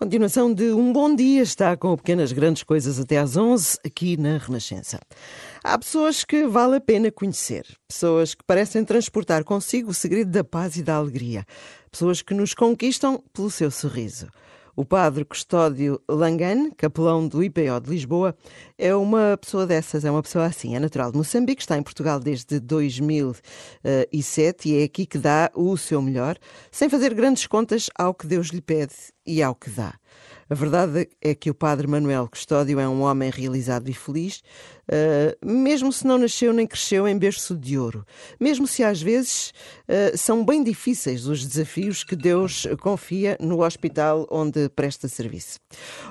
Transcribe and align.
Continuação 0.00 0.50
de 0.50 0.72
um 0.72 0.94
bom 0.94 1.14
dia 1.14 1.42
está 1.42 1.76
com 1.76 1.94
pequenas 1.94 2.32
grandes 2.32 2.62
coisas 2.62 2.98
até 2.98 3.18
às 3.18 3.36
11 3.36 3.80
aqui 3.84 4.16
na 4.16 4.38
Renascença. 4.38 4.98
Há 5.62 5.78
pessoas 5.78 6.24
que 6.24 6.46
vale 6.46 6.76
a 6.76 6.80
pena 6.80 7.12
conhecer, 7.12 7.66
pessoas 7.86 8.34
que 8.34 8.42
parecem 8.42 8.82
transportar 8.82 9.44
consigo 9.44 9.90
o 9.90 9.94
segredo 9.94 10.30
da 10.30 10.42
paz 10.42 10.76
e 10.76 10.82
da 10.82 10.94
alegria, 10.96 11.44
pessoas 11.90 12.22
que 12.22 12.32
nos 12.32 12.54
conquistam 12.54 13.22
pelo 13.30 13.50
seu 13.50 13.70
sorriso. 13.70 14.28
O 14.76 14.84
padre 14.84 15.24
Custódio 15.24 16.00
Langan, 16.08 16.70
capelão 16.76 17.26
do 17.26 17.42
IPO 17.42 17.80
de 17.82 17.90
Lisboa, 17.90 18.36
é 18.78 18.94
uma 18.94 19.36
pessoa 19.40 19.66
dessas, 19.66 20.04
é 20.04 20.10
uma 20.10 20.22
pessoa 20.22 20.46
assim, 20.46 20.76
é 20.76 20.80
natural 20.80 21.10
de 21.10 21.18
Moçambique, 21.18 21.62
está 21.62 21.76
em 21.76 21.82
Portugal 21.82 22.20
desde 22.20 22.60
2007 22.60 24.68
e 24.68 24.80
é 24.80 24.84
aqui 24.84 25.06
que 25.06 25.18
dá 25.18 25.50
o 25.54 25.76
seu 25.76 26.00
melhor, 26.00 26.36
sem 26.70 26.88
fazer 26.88 27.12
grandes 27.14 27.46
contas 27.46 27.90
ao 27.96 28.14
que 28.14 28.26
Deus 28.26 28.48
lhe 28.48 28.60
pede 28.60 28.94
e 29.26 29.42
ao 29.42 29.54
que 29.54 29.70
dá. 29.70 29.94
A 30.50 30.54
verdade 30.56 31.08
é 31.22 31.32
que 31.32 31.48
o 31.48 31.54
padre 31.54 31.86
Manuel 31.86 32.28
Custódio 32.28 32.80
é 32.80 32.88
um 32.88 33.02
homem 33.02 33.30
realizado 33.30 33.88
e 33.88 33.94
feliz, 33.94 34.42
uh, 34.88 35.46
mesmo 35.46 35.92
se 35.92 36.04
não 36.04 36.18
nasceu 36.18 36.52
nem 36.52 36.66
cresceu 36.66 37.06
em 37.06 37.16
berço 37.16 37.56
de 37.56 37.78
ouro, 37.78 38.04
mesmo 38.40 38.66
se 38.66 38.82
às 38.82 39.00
vezes 39.00 39.52
uh, 39.88 40.18
são 40.18 40.44
bem 40.44 40.64
difíceis 40.64 41.24
os 41.28 41.46
desafios 41.46 42.02
que 42.02 42.16
Deus 42.16 42.66
confia 42.80 43.36
no 43.38 43.64
hospital 43.64 44.26
onde 44.28 44.68
presta 44.70 45.06
serviço. 45.06 45.60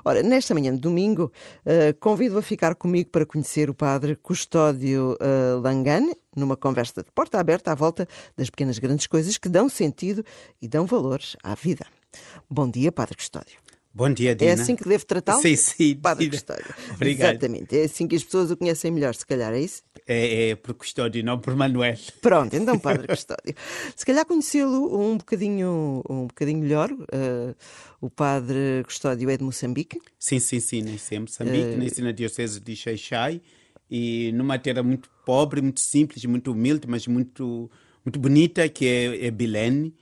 Ora, 0.05 0.23
nesta 0.23 0.53
manhã 0.53 0.73
de 0.73 0.79
domingo, 0.79 1.29
uh, 1.65 1.93
convido 1.99 2.37
a 2.37 2.41
ficar 2.41 2.75
comigo 2.75 3.09
para 3.09 3.25
conhecer 3.25 3.69
o 3.69 3.73
padre 3.73 4.15
Custódio 4.15 5.17
Langane, 5.61 6.15
numa 6.33 6.55
conversa 6.55 7.03
de 7.03 7.11
porta 7.11 7.41
aberta 7.41 7.73
à 7.73 7.75
volta 7.75 8.07
das 8.37 8.49
pequenas 8.49 8.79
grandes 8.79 9.05
coisas 9.05 9.37
que 9.37 9.49
dão 9.49 9.67
sentido 9.67 10.23
e 10.61 10.67
dão 10.67 10.85
valor 10.85 11.19
à 11.43 11.55
vida. 11.55 11.85
Bom 12.49 12.69
dia, 12.71 12.89
Padre 12.89 13.17
Custódio. 13.17 13.59
Bom 13.99 14.13
dia, 14.13 14.33
Dina. 14.33 14.51
É 14.51 14.53
assim 14.53 14.77
que 14.77 14.87
devo 14.87 15.05
tratá-lo? 15.05 15.41
Sim, 15.41 15.57
sim. 15.57 15.93
Padre 16.01 16.29
Custódio. 16.29 16.73
Obrigado. 16.95 17.31
Exatamente. 17.31 17.77
É 17.77 17.83
assim 17.83 18.07
que 18.07 18.15
as 18.15 18.23
pessoas 18.23 18.49
o 18.49 18.55
conhecem 18.55 18.89
melhor, 18.91 19.13
se 19.13 19.25
calhar, 19.25 19.51
é 19.51 19.59
isso? 19.59 19.83
É, 20.07 20.51
é 20.51 20.55
por 20.55 20.73
Custódio, 20.73 21.21
não 21.21 21.37
por 21.37 21.53
Manuel. 21.53 21.97
Pronto, 22.21 22.55
então 22.55 22.79
Padre 22.79 23.07
Custódio. 23.13 23.53
se 23.93 24.05
calhar 24.05 24.25
conhecê-lo 24.25 24.97
um 24.97 25.17
bocadinho, 25.17 26.01
um 26.09 26.27
bocadinho 26.27 26.59
melhor. 26.59 26.89
Uh, 26.93 27.53
o 27.99 28.09
Padre 28.09 28.85
Custódio 28.85 29.29
é 29.29 29.35
de 29.35 29.43
Moçambique? 29.43 29.99
Sim, 30.17 30.39
sim, 30.39 30.61
sim. 30.61 30.81
Nasci 30.81 31.15
em 31.15 31.19
Moçambique, 31.19 31.75
uh... 31.75 31.77
nasci 31.83 32.01
na 32.01 32.13
Diocese 32.13 32.61
de 32.61 32.75
Xaixai 32.77 33.41
e 33.91 34.31
numa 34.31 34.57
terra 34.57 34.81
muito 34.81 35.09
pobre, 35.25 35.61
muito 35.61 35.81
simples, 35.81 36.23
muito 36.23 36.53
humilde, 36.53 36.87
mas 36.87 37.05
muito, 37.05 37.69
muito 38.05 38.17
bonita, 38.17 38.69
que 38.69 38.85
é, 38.85 39.25
é 39.25 39.29
Bilene. 39.29 39.93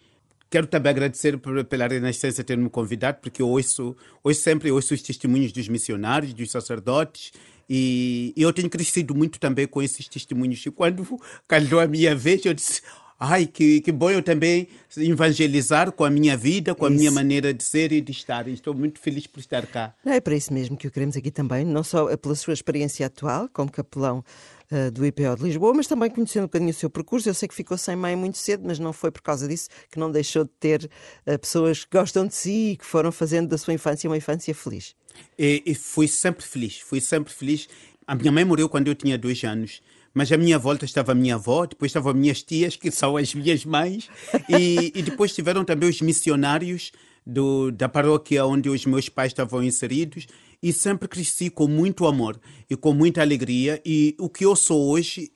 Quero 0.49 0.67
também 0.67 0.89
agradecer 0.91 1.37
pela 1.37 1.87
Renascença 1.87 2.43
ter 2.43 2.57
me 2.57 2.69
convidado, 2.69 3.19
porque 3.21 3.41
eu 3.41 3.49
ouço, 3.49 3.95
ouço 4.23 4.41
sempre 4.41 4.71
ouço 4.71 4.93
os 4.93 5.01
testemunhos 5.01 5.51
dos 5.51 5.67
missionários, 5.67 6.33
dos 6.33 6.49
sacerdotes, 6.49 7.33
e, 7.69 8.33
e 8.35 8.41
eu 8.41 8.53
tenho 8.53 8.69
crescido 8.69 9.13
muito 9.13 9.39
também 9.39 9.67
com 9.67 9.81
esses 9.81 10.07
testemunhos. 10.07 10.65
E 10.65 10.71
quando 10.71 11.05
calhou 11.47 11.79
a 11.79 11.87
minha 11.87 12.15
vez, 12.15 12.45
eu 12.45 12.53
disse: 12.53 12.81
ai, 13.19 13.45
que, 13.45 13.81
que 13.81 13.91
bom 13.91 14.11
eu 14.11 14.21
também 14.21 14.67
evangelizar 14.95 15.91
com 15.91 16.03
a 16.03 16.09
minha 16.09 16.37
vida, 16.37 16.75
com 16.75 16.85
a 16.85 16.89
isso. 16.89 16.97
minha 16.97 17.11
maneira 17.11 17.53
de 17.53 17.63
ser 17.63 17.91
e 17.91 18.01
de 18.01 18.11
estar. 18.11 18.47
E 18.47 18.53
estou 18.53 18.73
muito 18.73 18.99
feliz 18.99 19.25
por 19.27 19.39
estar 19.39 19.65
cá. 19.65 19.93
É 20.05 20.19
para 20.19 20.35
isso 20.35 20.53
mesmo 20.53 20.77
que 20.77 20.87
o 20.87 20.91
queremos 20.91 21.17
aqui 21.17 21.31
também, 21.31 21.65
não 21.65 21.83
só 21.83 22.15
pela 22.17 22.35
sua 22.35 22.53
experiência 22.53 23.05
atual 23.05 23.49
como 23.51 23.71
capelão 23.71 24.23
uh, 24.71 24.91
do 24.91 25.05
IPO 25.05 25.35
de 25.37 25.43
Lisboa, 25.43 25.73
mas 25.73 25.87
também 25.87 26.09
conhecendo 26.09 26.43
um 26.43 26.47
bocadinho 26.47 26.71
o 26.71 26.73
seu 26.73 26.89
percurso. 26.89 27.27
Eu 27.27 27.33
sei 27.33 27.47
que 27.47 27.55
ficou 27.55 27.77
sem 27.77 27.95
mãe 27.95 28.15
muito 28.15 28.37
cedo, 28.37 28.63
mas 28.65 28.79
não 28.79 28.93
foi 28.93 29.11
por 29.11 29.21
causa 29.21 29.47
disso 29.47 29.69
que 29.91 29.99
não 29.99 30.11
deixou 30.11 30.43
de 30.43 30.51
ter 30.59 30.89
uh, 31.25 31.39
pessoas 31.39 31.85
que 31.85 31.97
gostam 31.97 32.27
de 32.27 32.35
si 32.35 32.71
e 32.71 32.77
que 32.77 32.85
foram 32.85 33.11
fazendo 33.11 33.49
da 33.49 33.57
sua 33.57 33.73
infância 33.73 34.09
uma 34.09 34.17
infância 34.17 34.53
feliz. 34.53 34.95
E, 35.37 35.63
e 35.65 35.75
fui 35.75 36.07
sempre 36.07 36.45
feliz, 36.45 36.79
fui 36.79 37.01
sempre 37.01 37.33
feliz. 37.33 37.67
A 38.05 38.15
minha 38.15 38.31
mãe 38.31 38.45
morreu 38.45 38.69
quando 38.69 38.87
eu 38.87 38.95
tinha 38.95 39.17
dois 39.17 39.43
anos 39.43 39.81
mas 40.17 40.31
à 40.31 40.37
minha 40.37 40.57
volta 40.57 40.83
estava 40.83 41.11
a 41.11 41.15
minha 41.15 41.35
avó, 41.35 41.67
depois 41.67 41.91
estavam 41.91 42.11
as 42.11 42.17
minhas 42.17 42.41
tias, 42.41 42.75
que 42.75 42.89
são 42.89 43.15
as 43.17 43.35
minhas 43.35 43.63
mães, 43.63 44.09
e, 44.49 44.91
e 44.95 45.03
depois 45.03 45.31
tiveram 45.31 45.63
também 45.63 45.87
os 45.87 46.01
missionários 46.01 46.91
do, 47.23 47.69
da 47.71 47.87
paróquia 47.87 48.43
onde 48.43 48.67
os 48.67 48.83
meus 48.87 49.09
pais 49.09 49.31
estavam 49.31 49.63
inseridos, 49.63 50.25
e 50.61 50.73
sempre 50.73 51.07
cresci 51.07 51.51
com 51.51 51.67
muito 51.67 52.07
amor 52.07 52.39
e 52.67 52.75
com 52.75 52.93
muita 52.93 53.21
alegria. 53.21 53.79
E 53.85 54.15
o 54.17 54.27
que 54.27 54.43
eu 54.43 54.55
sou 54.55 54.89
hoje, 54.89 55.31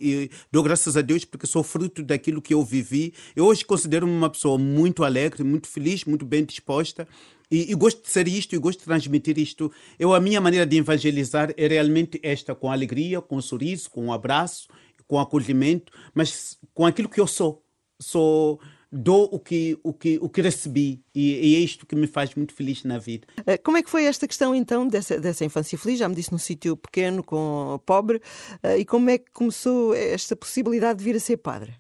dou 0.52 0.64
graças 0.64 0.98
a 0.98 1.02
Deus 1.02 1.24
porque 1.24 1.46
sou 1.46 1.62
fruto 1.62 2.02
daquilo 2.02 2.42
que 2.42 2.56
eu 2.56 2.66
vivi. 2.66 3.14
Eu 3.36 3.46
hoje 3.46 3.64
considero-me 3.64 4.12
uma 4.12 4.32
pessoa 4.32 4.58
muito 4.58 5.04
alegre, 5.04 5.44
muito 5.44 5.68
feliz, 5.68 6.06
muito 6.06 6.26
bem 6.26 6.44
disposta. 6.44 7.08
E, 7.52 7.72
e, 7.72 7.76
gosto 7.76 8.02
de 8.02 8.10
ser 8.10 8.28
isto 8.28 8.56
e 8.56 8.58
gosto 8.58 8.80
de 8.80 8.86
transmitir 8.86 9.38
isto. 9.38 9.72
Eu, 10.00 10.14
a 10.14 10.20
minha 10.20 10.40
maneira 10.40 10.66
de 10.66 10.78
evangelizar 10.78 11.54
é 11.58 11.68
realmente 11.68 12.20
esta, 12.24 12.56
com 12.56 12.72
alegria, 12.72 13.22
com 13.22 13.36
um 13.36 13.42
sorriso, 13.42 13.90
com 13.90 14.06
um 14.06 14.14
abraço, 14.14 14.68
com 15.08 15.20
acolhimento, 15.20 15.92
mas 16.14 16.58
com 16.74 16.86
aquilo 16.86 17.10
que 17.10 17.20
eu 17.20 17.28
sou. 17.28 17.64
Sou 18.02 18.60
dou 18.92 19.30
o 19.32 19.40
que, 19.40 19.80
o 19.84 19.94
que, 19.94 20.20
o 20.22 20.28
que 20.28 20.42
recebi 20.42 21.02
e, 21.16 21.52
e, 21.52 21.56
é 21.56 21.60
isto 21.60 21.86
que 21.86 21.96
me 21.96 22.08
faz 22.08 22.36
muito 22.36 22.54
feliz 22.54 22.84
na 22.84 22.98
vida. 22.98 23.26
Eh, 23.46 23.58
como 23.58 23.78
é 23.78 23.82
que 23.82 23.90
foi 23.90 24.04
esta 24.04 24.28
questão 24.28 24.54
então 24.54 24.86
dessa, 24.88 25.20
dessa 25.20 25.46
infância 25.46 25.78
feliz? 25.78 25.98
Já 25.98 26.10
me 26.10 26.16
disse 26.16 26.32
num 26.32 26.38
sítio 26.38 26.76
pequeno, 26.76 27.24
com 27.24 27.80
pobre, 27.86 28.22
eh, 28.62 28.80
e 28.80 28.86
como 28.86 29.10
é 29.10 29.18
que 29.18 29.32
começou 29.32 29.96
esta 29.96 30.36
possibilidade 30.36 31.00
de 31.00 31.06
vir 31.06 31.16
a 31.16 31.20
ser 31.20 31.38
padre? 31.38 31.74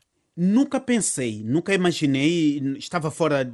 Nunca 0.44 0.80
pensei, 0.80 1.44
nunca 1.46 1.72
imaginei, 1.72 2.58
estava 2.76 3.12
fora, 3.12 3.54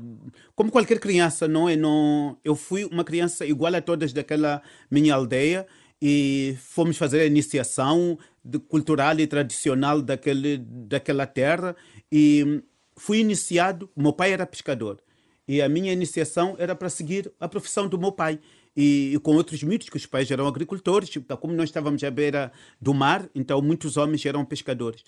como 0.55 0.71
qualquer 0.71 1.01
criança, 1.01 1.45
não 1.45 1.67
é? 1.67 1.75
Não, 1.75 2.37
eu 2.45 2.55
fui 2.55 2.85
uma 2.85 3.03
criança 3.03 3.45
igual 3.45 3.75
a 3.75 3.81
todas 3.81 4.13
daquela 4.13 4.61
minha 4.89 5.13
aldeia 5.13 5.67
e 6.01 6.55
fomos 6.61 6.95
fazer 6.95 7.19
a 7.19 7.25
iniciação 7.25 8.17
de, 8.41 8.57
cultural 8.57 9.19
e 9.19 9.27
tradicional 9.27 10.01
daquele, 10.01 10.59
daquela 10.59 11.27
terra 11.27 11.75
e 12.09 12.63
fui 12.95 13.17
iniciado, 13.19 13.89
meu 13.93 14.13
pai 14.13 14.31
era 14.31 14.45
pescador, 14.45 15.03
e 15.45 15.61
a 15.61 15.67
minha 15.67 15.91
iniciação 15.91 16.55
era 16.57 16.73
para 16.73 16.87
seguir 16.87 17.29
a 17.37 17.49
profissão 17.49 17.89
do 17.89 17.99
meu 17.99 18.13
pai. 18.13 18.39
E, 18.77 19.11
e, 19.13 19.19
com 19.19 19.35
outros 19.35 19.61
mitos, 19.61 19.89
que 19.89 19.97
os 19.97 20.05
pais 20.05 20.31
eram 20.31 20.47
agricultores, 20.47 21.09
tipo, 21.09 21.35
como 21.35 21.53
nós 21.53 21.67
estávamos 21.67 22.01
à 22.01 22.11
beira 22.11 22.49
do 22.79 22.93
mar, 22.93 23.27
então 23.35 23.61
muitos 23.61 23.97
homens 23.97 24.25
eram 24.25 24.45
pescadores. 24.45 25.03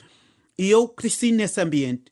E 0.59 0.69
eu 0.69 0.89
cresci 0.89 1.31
nesse 1.31 1.61
ambiente. 1.61 2.11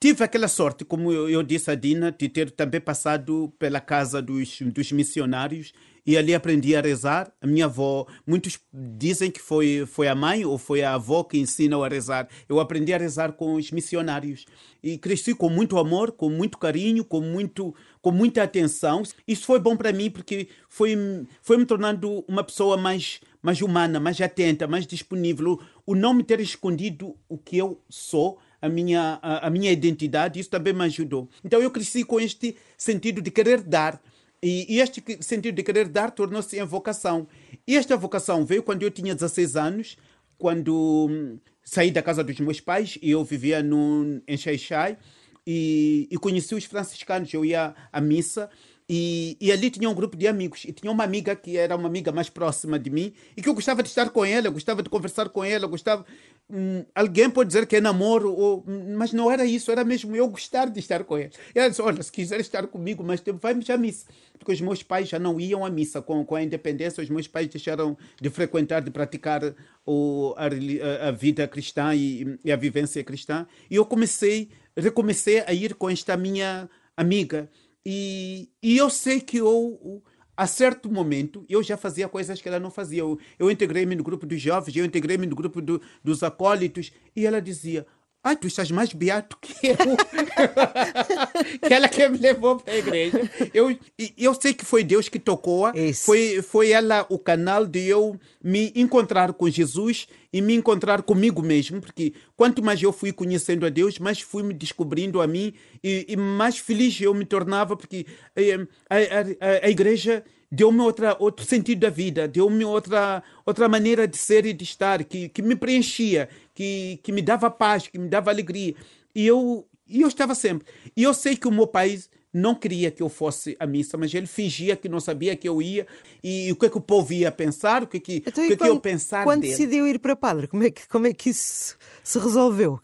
Tive 0.00 0.24
aquela 0.24 0.48
sorte, 0.48 0.84
como 0.84 1.12
eu, 1.12 1.30
eu 1.30 1.40
disse 1.40 1.70
a 1.70 1.76
Dina, 1.76 2.10
de 2.10 2.28
ter 2.28 2.50
também 2.50 2.80
passado 2.80 3.54
pela 3.60 3.80
casa 3.80 4.20
dos, 4.20 4.60
dos 4.60 4.90
missionários 4.90 5.72
e 6.06 6.16
ali 6.16 6.34
aprendi 6.34 6.76
a 6.76 6.80
rezar. 6.80 7.32
A 7.40 7.46
minha 7.46 7.64
avó, 7.64 8.06
muitos 8.26 8.58
dizem 8.72 9.30
que 9.30 9.40
foi, 9.40 9.84
foi 9.86 10.06
a 10.06 10.14
mãe 10.14 10.44
ou 10.44 10.58
foi 10.58 10.82
a 10.82 10.94
avó 10.94 11.24
que 11.24 11.38
ensinou 11.38 11.82
a 11.82 11.88
rezar. 11.88 12.28
Eu 12.48 12.60
aprendi 12.60 12.92
a 12.92 12.98
rezar 12.98 13.32
com 13.32 13.54
os 13.54 13.70
missionários 13.70 14.46
e 14.82 14.98
cresci 14.98 15.34
com 15.34 15.48
muito 15.48 15.78
amor, 15.78 16.12
com 16.12 16.30
muito 16.30 16.58
carinho, 16.58 17.04
com, 17.04 17.20
muito, 17.20 17.74
com 18.00 18.12
muita 18.12 18.42
atenção. 18.42 19.02
Isso 19.26 19.44
foi 19.46 19.58
bom 19.58 19.76
para 19.76 19.92
mim 19.92 20.10
porque 20.10 20.48
foi, 20.68 20.96
foi 21.42 21.56
me 21.56 21.66
tornando 21.66 22.24
uma 22.28 22.44
pessoa 22.44 22.76
mais, 22.76 23.20
mais 23.46 23.62
humana, 23.62 24.00
mais 24.00 24.20
atenta, 24.20 24.66
mais 24.66 24.84
disponível. 24.84 25.60
O 25.86 25.94
não 25.94 26.12
me 26.12 26.24
ter 26.24 26.40
escondido 26.40 27.14
o 27.28 27.38
que 27.38 27.56
eu 27.56 27.80
sou 27.88 28.40
a 28.60 28.68
minha, 28.68 29.20
a, 29.22 29.46
a, 29.46 29.50
minha 29.50 29.70
identidade, 29.70 30.40
isso 30.40 30.50
também 30.50 30.72
me 30.72 30.82
ajudou. 30.82 31.28
Então 31.44 31.62
eu 31.62 31.70
cresci 31.70 32.02
com 32.02 32.18
este 32.18 32.56
sentido 32.76 33.22
de 33.22 33.30
querer 33.30 33.62
dar. 33.62 34.02
E, 34.42 34.74
e 34.74 34.80
este 34.80 35.00
sentido 35.20 35.54
de 35.54 35.62
querer 35.62 35.86
dar 35.88 36.10
tornou-se 36.10 36.58
em 36.58 36.64
vocação. 36.64 37.28
E 37.64 37.76
esta 37.76 37.96
vocação 37.96 38.44
veio 38.44 38.64
quando 38.64 38.82
eu 38.82 38.90
tinha 38.90 39.14
16 39.14 39.54
anos, 39.54 39.96
quando 40.36 41.06
hum, 41.08 41.38
saí 41.62 41.92
da 41.92 42.02
casa 42.02 42.24
dos 42.24 42.40
meus 42.40 42.58
pais 42.58 42.98
e 43.00 43.12
eu 43.12 43.22
vivia 43.22 43.62
no, 43.62 44.20
em 44.26 44.36
Xaixai 44.36 44.98
e, 45.46 46.08
e 46.10 46.18
conheci 46.18 46.52
os 46.52 46.64
franciscanos. 46.64 47.32
Eu 47.32 47.44
ia 47.44 47.76
à 47.92 48.00
missa 48.00 48.50
e, 48.88 49.36
e, 49.40 49.50
ali 49.50 49.68
tinha 49.68 49.90
um 49.90 49.94
grupo 49.94 50.16
de 50.16 50.28
amigos. 50.28 50.64
E 50.64 50.72
tinha 50.72 50.92
uma 50.92 51.02
amiga 51.02 51.34
que 51.34 51.56
era 51.56 51.74
uma 51.74 51.88
amiga 51.88 52.12
mais 52.12 52.30
próxima 52.30 52.78
de 52.78 52.88
mim 52.88 53.12
e 53.36 53.42
que 53.42 53.48
eu 53.48 53.54
gostava 53.54 53.82
de 53.82 53.88
estar 53.88 54.10
com 54.10 54.24
ela, 54.24 54.48
gostava 54.48 54.80
de 54.80 54.88
conversar 54.88 55.28
com 55.28 55.42
ela, 55.42 55.66
gostava. 55.66 56.06
Hum, 56.48 56.84
alguém 56.94 57.28
pode 57.28 57.48
dizer 57.48 57.66
que 57.66 57.74
é 57.74 57.80
namoro, 57.80 58.32
ou, 58.32 58.64
mas 58.96 59.12
não 59.12 59.28
era 59.28 59.44
isso, 59.44 59.72
era 59.72 59.82
mesmo 59.82 60.14
eu 60.14 60.28
gostar 60.28 60.66
de 60.70 60.78
estar 60.78 61.02
com 61.02 61.16
ela. 61.16 61.30
E 61.52 61.58
ela 61.58 61.68
disse: 61.68 61.82
Olha, 61.82 62.00
se 62.00 62.12
quiser 62.12 62.38
estar 62.38 62.68
comigo 62.68 63.02
mais 63.02 63.20
tempo, 63.20 63.40
vai-me 63.42 63.64
à 63.68 63.76
missa. 63.76 64.06
Porque 64.38 64.52
os 64.52 64.60
meus 64.60 64.84
pais 64.84 65.08
já 65.08 65.18
não 65.18 65.40
iam 65.40 65.66
à 65.66 65.70
missa 65.70 66.00
com, 66.00 66.24
com 66.24 66.36
a 66.36 66.42
independência, 66.42 67.02
os 67.02 67.10
meus 67.10 67.26
pais 67.26 67.48
deixaram 67.48 67.98
de 68.20 68.30
frequentar, 68.30 68.82
de 68.82 68.92
praticar 68.92 69.42
o, 69.84 70.32
a, 70.36 71.08
a 71.08 71.10
vida 71.10 71.48
cristã 71.48 71.92
e, 71.92 72.38
e 72.44 72.52
a 72.52 72.56
vivência 72.56 73.02
cristã. 73.02 73.48
E 73.68 73.74
eu 73.74 73.84
comecei, 73.84 74.48
recomecei 74.76 75.40
a 75.40 75.52
ir 75.52 75.74
com 75.74 75.90
esta 75.90 76.16
minha 76.16 76.70
amiga. 76.96 77.50
E, 77.88 78.50
e 78.60 78.76
eu 78.76 78.90
sei 78.90 79.20
que 79.20 79.36
eu, 79.36 80.02
a 80.36 80.44
certo 80.48 80.90
momento, 80.90 81.46
eu 81.48 81.62
já 81.62 81.76
fazia 81.76 82.08
coisas 82.08 82.42
que 82.42 82.48
ela 82.48 82.58
não 82.58 82.68
fazia. 82.68 82.98
Eu, 83.02 83.16
eu 83.38 83.48
integrei-me 83.48 83.94
no 83.94 84.02
grupo 84.02 84.26
dos 84.26 84.40
jovens, 84.42 84.74
eu 84.74 84.84
integrei-me 84.84 85.24
no 85.24 85.36
grupo 85.36 85.62
do, 85.62 85.80
dos 86.02 86.24
acólitos, 86.24 86.90
e 87.14 87.24
ela 87.24 87.40
dizia: 87.40 87.86
Ai, 88.26 88.34
tu 88.34 88.48
estás 88.48 88.72
mais 88.72 88.92
beato 88.92 89.38
que 89.40 89.68
eu. 89.68 89.76
que 91.62 91.72
ela 91.72 91.88
que 91.88 92.08
me 92.08 92.18
levou 92.18 92.56
para 92.56 92.72
a 92.72 92.76
igreja. 92.76 93.20
Eu, 93.54 93.78
eu 94.18 94.34
sei 94.34 94.52
que 94.52 94.64
foi 94.64 94.82
Deus 94.82 95.08
que 95.08 95.20
tocou. 95.20 95.66
Foi, 95.94 96.42
foi 96.42 96.72
ela 96.72 97.06
o 97.08 97.20
canal 97.20 97.64
de 97.64 97.86
eu 97.86 98.18
me 98.42 98.72
encontrar 98.74 99.32
com 99.32 99.48
Jesus 99.48 100.08
e 100.32 100.42
me 100.42 100.56
encontrar 100.56 101.02
comigo 101.02 101.40
mesmo. 101.40 101.80
Porque 101.80 102.14
quanto 102.34 102.64
mais 102.64 102.82
eu 102.82 102.92
fui 102.92 103.12
conhecendo 103.12 103.64
a 103.64 103.68
Deus, 103.68 104.00
mais 104.00 104.20
fui 104.20 104.42
me 104.42 104.52
descobrindo 104.52 105.22
a 105.22 105.26
mim 105.28 105.54
e, 105.80 106.06
e 106.08 106.16
mais 106.16 106.58
feliz 106.58 107.00
eu 107.00 107.14
me 107.14 107.24
tornava. 107.24 107.76
Porque 107.76 108.06
eh, 108.34 108.66
a, 108.90 108.96
a, 108.96 108.98
a, 108.98 109.66
a 109.66 109.70
igreja 109.70 110.24
deu-me 110.50 110.80
outra, 110.80 111.16
outro 111.18 111.44
sentido 111.44 111.80
da 111.80 111.90
vida, 111.90 112.28
deu-me 112.28 112.64
outra, 112.64 113.22
outra 113.44 113.68
maneira 113.68 114.06
de 114.06 114.16
ser 114.16 114.46
e 114.46 114.52
de 114.52 114.64
estar, 114.64 115.02
que, 115.04 115.28
que 115.28 115.42
me 115.42 115.56
preenchia, 115.56 116.28
que, 116.56 116.98
que 117.02 117.12
me 117.12 117.20
dava 117.20 117.50
paz, 117.50 117.86
que 117.86 117.98
me 117.98 118.08
dava 118.08 118.30
alegria. 118.30 118.74
E 119.14 119.26
eu, 119.26 119.68
e 119.86 120.00
eu 120.00 120.08
estava 120.08 120.34
sempre. 120.34 120.66
E 120.96 121.02
eu 121.02 121.12
sei 121.12 121.36
que 121.36 121.46
o 121.46 121.52
meu 121.52 121.66
pai 121.66 122.00
não 122.32 122.54
queria 122.54 122.90
que 122.90 123.02
eu 123.02 123.08
fosse 123.08 123.56
à 123.60 123.66
missa, 123.66 123.96
mas 123.96 124.12
ele 124.12 124.26
fingia 124.26 124.74
que 124.74 124.88
não 124.88 125.00
sabia 125.00 125.36
que 125.36 125.48
eu 125.48 125.60
ia 125.60 125.86
e, 126.22 126.48
e 126.48 126.52
o 126.52 126.56
que 126.56 126.66
é 126.66 126.68
que 126.68 126.76
o 126.76 126.80
povo 126.80 127.12
ia 127.12 127.30
pensar, 127.30 127.82
o 127.82 127.86
que 127.86 127.96
é 127.96 128.00
que, 128.00 128.16
então, 128.26 128.44
o 128.44 128.46
que, 128.46 128.52
é 128.52 128.56
que 128.56 128.68
eu 128.68 128.80
pensar 128.80 129.24
Quando 129.24 129.42
dele. 129.42 129.52
decidiu 129.52 129.86
ir 129.86 129.98
para 129.98 130.14
padre, 130.14 130.46
como 130.46 130.62
é 130.62 130.70
que, 130.70 130.86
como 130.88 131.06
é 131.06 131.14
que 131.14 131.30
isso 131.30 131.76
se 132.02 132.18
resolveu? 132.18 132.78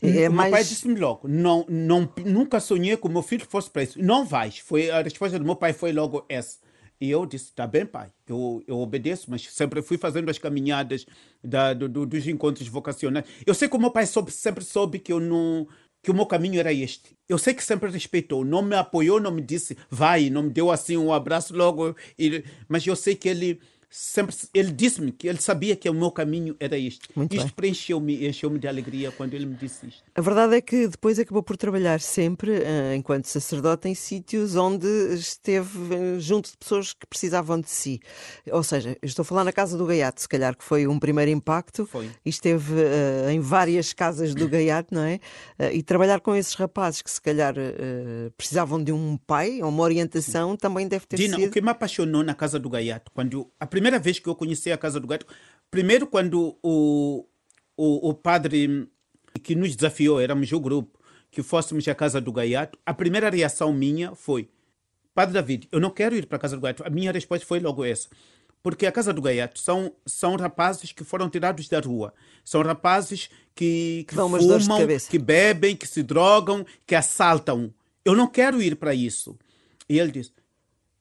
Que 0.00 0.08
é, 0.08 0.22
é 0.22 0.28
o 0.28 0.32
mais... 0.32 0.50
meu 0.50 0.58
pai 0.58 0.64
disse-me 0.64 0.98
logo, 0.98 1.28
não, 1.28 1.64
não, 1.68 2.08
nunca 2.24 2.58
sonhei 2.58 2.96
que 2.96 3.06
o 3.06 3.10
meu 3.10 3.22
filho 3.22 3.46
fosse 3.48 3.70
preso. 3.70 4.00
Não 4.00 4.24
vais. 4.24 4.58
Foi, 4.58 4.90
a 4.90 5.02
resposta 5.02 5.38
do 5.38 5.44
meu 5.44 5.56
pai 5.56 5.72
foi 5.72 5.92
logo 5.92 6.24
essa. 6.28 6.58
E 7.02 7.10
eu 7.10 7.26
disse, 7.26 7.52
tá 7.52 7.66
bem, 7.66 7.84
pai, 7.84 8.12
eu, 8.28 8.62
eu 8.64 8.78
obedeço, 8.78 9.28
mas 9.28 9.42
sempre 9.52 9.82
fui 9.82 9.98
fazendo 9.98 10.30
as 10.30 10.38
caminhadas 10.38 11.04
da, 11.42 11.74
do, 11.74 11.88
do, 11.88 12.06
dos 12.06 12.28
encontros 12.28 12.68
vocacionais. 12.68 13.26
Eu 13.44 13.54
sei 13.54 13.68
que 13.68 13.74
o 13.74 13.80
meu 13.80 13.90
pai 13.90 14.06
soube, 14.06 14.30
sempre 14.30 14.62
soube 14.62 15.00
que 15.00 15.12
eu 15.12 15.18
não 15.18 15.66
que 16.00 16.12
o 16.12 16.14
meu 16.14 16.26
caminho 16.26 16.60
era 16.60 16.72
este. 16.72 17.16
Eu 17.28 17.38
sei 17.38 17.54
que 17.54 17.64
sempre 17.64 17.90
respeitou, 17.90 18.44
não 18.44 18.62
me 18.62 18.76
apoiou, 18.76 19.18
não 19.18 19.32
me 19.32 19.42
disse 19.42 19.76
vai, 19.90 20.30
não 20.30 20.44
me 20.44 20.50
deu 20.50 20.70
assim 20.70 20.96
um 20.96 21.12
abraço 21.12 21.56
logo, 21.56 21.96
mas 22.68 22.86
eu 22.86 22.94
sei 22.94 23.16
que 23.16 23.28
ele 23.28 23.60
sempre 23.92 24.34
ele 24.54 24.72
disse-me 24.72 25.12
que 25.12 25.28
ele 25.28 25.38
sabia 25.38 25.76
que 25.76 25.88
o 25.88 25.92
meu 25.92 26.10
caminho 26.10 26.56
era 26.58 26.78
este. 26.78 27.10
Muito 27.14 27.36
isto 27.36 27.52
preencheu-me, 27.52 28.26
encheu-me 28.26 28.58
de 28.58 28.66
alegria 28.66 29.12
quando 29.12 29.34
ele 29.34 29.44
me 29.44 29.54
disse 29.54 29.86
isto. 29.86 30.02
A 30.14 30.20
verdade 30.22 30.56
é 30.56 30.60
que 30.62 30.88
depois 30.88 31.18
acabou 31.18 31.42
por 31.42 31.58
trabalhar 31.58 32.00
sempre, 32.00 32.52
uh, 32.52 32.94
enquanto 32.96 33.26
sacerdote, 33.26 33.88
em 33.88 33.94
sítios 33.94 34.56
onde 34.56 34.86
esteve 35.14 35.78
uh, 35.78 36.20
junto 36.20 36.50
de 36.50 36.56
pessoas 36.56 36.94
que 36.94 37.06
precisavam 37.06 37.60
de 37.60 37.68
si. 37.68 38.00
Ou 38.50 38.62
seja, 38.62 38.96
estou 39.02 39.22
a 39.22 39.26
falar 39.26 39.44
na 39.44 39.52
casa 39.52 39.76
do 39.76 39.84
Gaiato, 39.84 40.22
se 40.22 40.28
calhar 40.28 40.56
que 40.56 40.64
foi 40.64 40.86
um 40.86 40.98
primeiro 40.98 41.30
impacto. 41.30 41.84
Foi. 41.84 42.10
E 42.24 42.30
esteve 42.30 42.72
uh, 42.72 43.30
em 43.30 43.40
várias 43.40 43.92
casas 43.92 44.34
do 44.34 44.48
Gaiato, 44.48 44.94
não 44.94 45.02
é? 45.02 45.20
e 45.72 45.82
trabalhar 45.82 46.20
com 46.20 46.34
esses 46.34 46.54
rapazes 46.54 47.02
que 47.02 47.10
se 47.10 47.20
calhar 47.20 47.54
precisavam 48.36 48.82
de 48.82 48.90
um 48.90 49.18
pai, 49.26 49.60
uma 49.62 49.82
orientação, 49.82 50.52
Sim. 50.52 50.56
também 50.56 50.88
deve 50.88 51.06
ter 51.06 51.16
Dina, 51.16 51.36
sido. 51.36 51.48
o 51.48 51.50
que 51.50 51.60
me 51.60 51.68
apaixonou 51.68 52.22
na 52.22 52.34
casa 52.34 52.58
do 52.58 52.68
Gaiato, 52.70 53.10
quando 53.12 53.48
a 53.60 53.66
primeira 53.66 53.81
vez 53.98 54.18
que 54.18 54.28
eu 54.28 54.34
conheci 54.34 54.70
a 54.70 54.78
Casa 54.78 55.00
do 55.00 55.06
Gato, 55.06 55.26
primeiro 55.70 56.06
quando 56.06 56.58
o, 56.62 57.26
o, 57.76 58.10
o 58.10 58.14
padre 58.14 58.88
que 59.42 59.54
nos 59.54 59.74
desafiou, 59.74 60.20
éramos 60.20 60.50
o 60.52 60.60
grupo, 60.60 60.98
que 61.30 61.42
fôssemos 61.42 61.86
à 61.88 61.94
Casa 61.94 62.20
do 62.20 62.32
Gaiato, 62.32 62.78
a 62.84 62.92
primeira 62.92 63.30
reação 63.30 63.72
minha 63.72 64.14
foi: 64.14 64.48
Padre 65.14 65.34
David, 65.34 65.68
eu 65.72 65.80
não 65.80 65.90
quero 65.90 66.14
ir 66.14 66.26
para 66.26 66.36
a 66.36 66.40
Casa 66.40 66.56
do 66.56 66.62
Gaiato. 66.62 66.86
A 66.86 66.90
minha 66.90 67.10
resposta 67.10 67.46
foi 67.46 67.58
logo 67.60 67.84
essa. 67.84 68.08
Porque 68.62 68.86
a 68.86 68.92
Casa 68.92 69.12
do 69.12 69.20
Gaiato 69.20 69.58
são, 69.58 69.92
são 70.06 70.36
rapazes 70.36 70.92
que 70.92 71.02
foram 71.02 71.28
tirados 71.28 71.68
da 71.68 71.80
rua. 71.80 72.14
São 72.44 72.62
rapazes 72.62 73.28
que, 73.56 74.04
que 74.06 74.14
fumam, 74.14 74.38
que 75.10 75.18
bebem, 75.18 75.74
que 75.74 75.86
se 75.86 76.02
drogam, 76.02 76.64
que 76.86 76.94
assaltam. 76.94 77.74
Eu 78.04 78.14
não 78.14 78.28
quero 78.28 78.62
ir 78.62 78.76
para 78.76 78.94
isso. 78.94 79.36
E 79.88 79.98
ele 79.98 80.12
disse: 80.12 80.32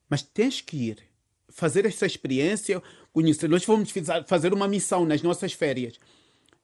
Mas 0.09 0.23
tens 0.23 0.59
que 0.59 0.89
ir 0.89 1.10
fazer 1.51 1.85
essa 1.85 2.05
experiência, 2.05 2.81
conhecer. 3.13 3.49
Nós 3.49 3.63
fomos 3.63 3.93
fazer 4.27 4.53
uma 4.53 4.67
missão 4.67 5.05
nas 5.05 5.21
nossas 5.21 5.53
férias. 5.53 5.99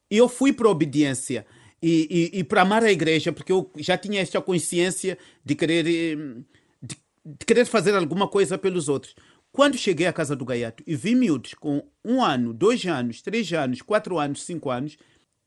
E 0.09 0.17
eu 0.17 0.29
fui 0.29 0.53
para 0.53 0.67
a 0.67 0.71
obediência 0.71 1.45
e, 1.81 2.31
e, 2.33 2.39
e, 2.39 2.43
para 2.43 2.61
amar 2.61 2.83
a 2.83 2.91
igreja, 2.91 3.31
porque 3.31 3.51
eu 3.51 3.69
já 3.77 3.97
tinha 3.97 4.21
esta 4.21 4.41
consciência 4.41 5.17
de 5.43 5.55
querer, 5.55 5.83
de, 5.83 6.95
de 7.25 7.45
querer 7.45 7.65
fazer 7.65 7.93
alguma 7.95 8.27
coisa 8.27 8.57
pelos 8.57 8.89
outros. 8.89 9.15
Quando 9.51 9.77
cheguei 9.77 10.07
à 10.07 10.13
casa 10.13 10.35
do 10.35 10.45
Gaiato 10.45 10.83
e 10.85 10.95
vi 10.95 11.15
miúdos 11.15 11.53
com 11.53 11.83
um 12.03 12.23
ano, 12.23 12.53
dois 12.53 12.85
anos, 12.85 13.21
três 13.21 13.51
anos, 13.53 13.81
quatro 13.81 14.17
anos, 14.17 14.43
cinco 14.43 14.69
anos, 14.69 14.97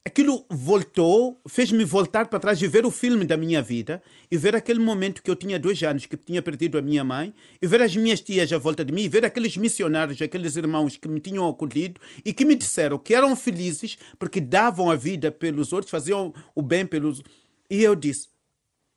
aquilo 0.04 0.44
voltou, 0.48 1.40
fez-me 1.46 1.84
voltar 1.84 2.28
para 2.28 2.40
trás 2.40 2.60
e 2.60 2.66
ver 2.66 2.86
o 2.86 2.90
filme 2.90 3.24
da 3.24 3.36
minha 3.36 3.60
vida 3.60 4.02
e 4.30 4.36
ver 4.36 4.56
aquele 4.56 4.80
momento 4.80 5.22
que 5.22 5.30
eu 5.30 5.36
tinha 5.36 5.58
dois 5.58 5.82
anos, 5.82 6.06
que 6.06 6.16
tinha 6.16 6.40
perdido 6.40 6.78
a 6.78 6.82
minha 6.82 7.04
mãe, 7.04 7.34
e 7.60 7.66
ver 7.66 7.82
as 7.82 7.94
minhas 7.94 8.20
tias 8.20 8.52
à 8.52 8.58
volta 8.58 8.84
de 8.84 8.92
mim, 8.92 9.02
e 9.02 9.08
ver 9.08 9.24
aqueles 9.24 9.56
missionários, 9.56 10.20
aqueles 10.22 10.56
irmãos 10.56 10.96
que 10.96 11.08
me 11.08 11.20
tinham 11.20 11.48
acolhido 11.48 12.00
e 12.24 12.32
que 12.32 12.44
me 12.44 12.54
disseram 12.54 12.98
que 12.98 13.14
eram 13.14 13.36
felizes 13.36 13.98
porque 14.18 14.40
davam 14.40 14.90
a 14.90 14.96
vida 14.96 15.30
pelos 15.30 15.72
outros, 15.72 15.90
faziam 15.90 16.32
o 16.54 16.62
bem 16.62 16.86
pelos 16.86 17.22
E 17.68 17.82
eu 17.82 17.94
disse: 17.94 18.28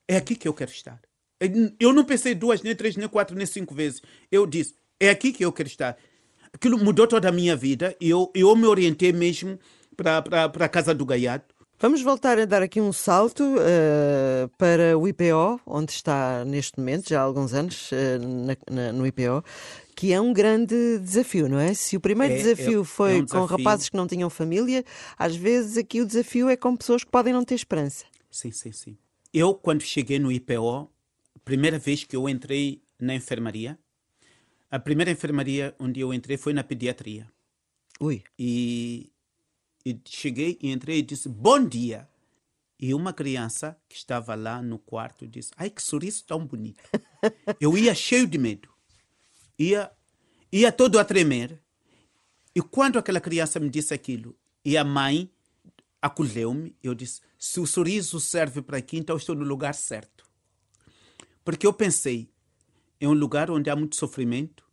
é 0.07 0.17
aqui 0.17 0.35
que 0.35 0.47
eu 0.47 0.53
quero 0.53 0.71
estar. 0.71 1.01
Eu 1.79 1.91
não 1.91 2.05
pensei 2.05 2.33
duas, 2.33 2.61
nem 2.61 2.73
três, 2.73 2.95
nem 2.95 3.07
quatro, 3.09 3.35
nem 3.35 3.45
cinco 3.45 3.75
vezes. 3.75 4.01
Eu 4.31 4.47
disse: 4.47 4.75
é 4.99 5.09
aqui 5.09 5.33
que 5.33 5.43
eu 5.43 5.51
quero 5.51 5.67
estar. 5.67 5.97
Aquilo 6.53 6.77
mudou 6.77 7.07
toda 7.07 7.27
a 7.27 7.31
minha 7.31 7.55
vida 7.55 7.95
e 7.99 8.09
eu, 8.09 8.31
eu 8.33 8.55
me 8.55 8.65
orientei 8.67 9.11
mesmo 9.11 9.59
para, 9.95 10.45
a 10.45 10.69
Casa 10.69 10.93
do 10.93 11.05
Gaiato. 11.05 11.53
Vamos 11.79 12.01
voltar 12.01 12.39
a 12.39 12.45
dar 12.45 12.61
aqui 12.61 12.79
um 12.79 12.93
salto 12.93 13.43
uh, 13.43 14.47
para 14.57 14.97
o 14.97 15.07
IPO, 15.07 15.59
onde 15.65 15.91
está 15.91 16.45
neste 16.45 16.79
momento, 16.79 17.09
já 17.09 17.19
há 17.19 17.23
alguns 17.23 17.53
anos, 17.53 17.91
uh, 17.91 17.95
na, 18.25 18.57
na, 18.69 18.93
no 18.93 19.05
IPO, 19.05 19.43
que 19.95 20.13
é 20.13 20.21
um 20.21 20.31
grande 20.31 20.99
desafio, 20.99 21.49
não 21.49 21.59
é? 21.59 21.73
Se 21.73 21.97
o 21.97 21.99
primeiro 21.99 22.33
é, 22.33 22.37
desafio 22.37 22.81
é, 22.81 22.85
foi 22.85 23.11
é 23.11 23.15
um 23.15 23.25
desafio. 23.25 23.47
com 23.47 23.55
rapazes 23.57 23.89
que 23.89 23.97
não 23.97 24.07
tinham 24.07 24.29
família, 24.29 24.85
às 25.17 25.35
vezes 25.35 25.77
aqui 25.77 25.99
o 25.99 26.05
desafio 26.05 26.47
é 26.47 26.55
com 26.55 26.75
pessoas 26.75 27.03
que 27.03 27.11
podem 27.11 27.33
não 27.33 27.43
ter 27.43 27.55
esperança. 27.55 28.05
Sim, 28.31 28.51
sim, 28.51 28.71
sim. 28.71 28.97
Eu, 29.33 29.53
quando 29.53 29.81
cheguei 29.81 30.19
no 30.19 30.31
IPO, 30.31 30.89
primeira 31.43 31.77
vez 31.77 32.03
que 32.03 32.15
eu 32.15 32.29
entrei 32.29 32.81
na 32.99 33.13
enfermaria, 33.13 33.77
a 34.71 34.79
primeira 34.79 35.11
enfermaria 35.11 35.75
onde 35.77 35.99
eu 35.99 36.13
entrei 36.13 36.37
foi 36.37 36.53
na 36.53 36.63
pediatria. 36.63 37.27
Ui. 37.99 38.23
E 38.39 39.11
e 39.85 39.99
cheguei 40.05 40.57
e 40.61 40.71
entrei 40.71 40.99
e 40.99 41.01
disse 41.01 41.27
bom 41.27 41.65
dia. 41.65 42.07
E 42.79 42.93
uma 42.93 43.13
criança 43.13 43.77
que 43.87 43.95
estava 43.95 44.35
lá 44.35 44.61
no 44.61 44.77
quarto 44.77 45.27
disse: 45.27 45.51
Ai, 45.55 45.69
que 45.69 45.81
sorriso 45.81 46.23
tão 46.25 46.45
bonito. 46.45 46.83
Eu 47.59 47.77
ia 47.77 47.95
cheio 47.95 48.27
de 48.27 48.37
medo. 48.37 48.69
Ia, 49.57 49.91
ia 50.51 50.71
todo 50.71 50.99
a 50.99 51.05
tremer. 51.05 51.61
E 52.55 52.61
quando 52.61 52.99
aquela 52.99 53.21
criança 53.21 53.59
me 53.59 53.69
disse 53.69 53.93
aquilo, 53.93 54.37
e 54.65 54.77
a 54.77 54.83
mãe 54.83 55.29
acolheu-me, 56.01 56.75
eu 56.83 56.93
disse: 56.93 57.21
Se 57.37 57.59
o 57.59 57.67
sorriso 57.67 58.19
serve 58.19 58.61
para 58.61 58.77
aqui, 58.77 58.97
então 58.97 59.15
estou 59.15 59.35
no 59.35 59.45
lugar 59.45 59.73
certo. 59.73 60.25
Porque 61.43 61.65
eu 61.65 61.73
pensei: 61.73 62.29
é 62.99 63.07
um 63.07 63.13
lugar 63.13 63.51
onde 63.51 63.69
há 63.69 63.75
muito 63.75 63.95
sofrimento, 63.95 64.65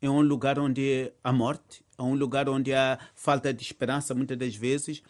é 0.00 0.10
um 0.10 0.20
lugar 0.20 0.58
onde 0.58 1.12
há 1.22 1.32
morte, 1.32 1.84
é 1.98 2.02
um 2.02 2.14
lugar 2.14 2.48
onde 2.48 2.72
há 2.72 2.98
falta 3.14 3.52
de 3.52 3.62
esperança 3.62 4.14
muitas 4.14 4.36
das 4.38 4.54
vezes. 4.54 5.02